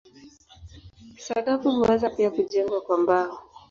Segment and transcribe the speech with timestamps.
[1.19, 3.43] Sakafu huweza pia kujengwa kwa mbao.